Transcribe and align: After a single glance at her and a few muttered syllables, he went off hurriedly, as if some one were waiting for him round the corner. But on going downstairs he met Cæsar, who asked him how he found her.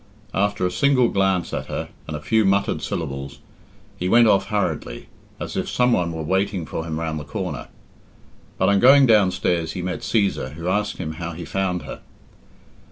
After 0.33 0.65
a 0.65 0.71
single 0.71 1.09
glance 1.09 1.53
at 1.53 1.67
her 1.67 1.89
and 2.07 2.17
a 2.17 2.21
few 2.21 2.43
muttered 2.43 2.81
syllables, 2.81 3.37
he 3.99 4.09
went 4.09 4.27
off 4.27 4.47
hurriedly, 4.47 5.09
as 5.39 5.55
if 5.55 5.69
some 5.69 5.93
one 5.93 6.11
were 6.11 6.23
waiting 6.23 6.65
for 6.65 6.85
him 6.85 6.99
round 6.99 7.19
the 7.19 7.23
corner. 7.23 7.67
But 8.57 8.69
on 8.69 8.79
going 8.79 9.05
downstairs 9.05 9.73
he 9.73 9.83
met 9.83 9.99
Cæsar, 9.99 10.53
who 10.53 10.67
asked 10.67 10.97
him 10.97 11.11
how 11.21 11.33
he 11.33 11.45
found 11.45 11.83
her. 11.83 11.99